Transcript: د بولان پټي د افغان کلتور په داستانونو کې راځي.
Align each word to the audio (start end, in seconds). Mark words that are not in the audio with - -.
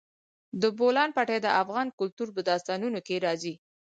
د 0.61 0.63
بولان 0.77 1.09
پټي 1.17 1.37
د 1.43 1.47
افغان 1.61 1.87
کلتور 1.99 2.27
په 2.35 2.41
داستانونو 2.49 2.99
کې 3.07 3.15
راځي. 3.25 3.53